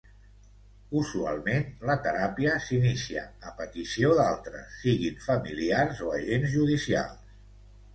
Usualment 1.01 1.67
la 1.91 1.97
teràpia 2.07 2.57
s'inicia 2.69 3.27
a 3.51 3.55
petició 3.63 4.17
d'altres, 4.23 4.83
siguin 4.83 5.25
familiars 5.31 6.07
o 6.11 6.15
agents 6.23 6.57
judicials. 6.61 7.35